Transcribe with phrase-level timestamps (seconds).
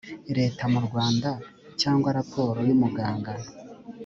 [0.37, 1.29] leta mu rwanda
[1.81, 3.31] cyangwa raporo y umuganga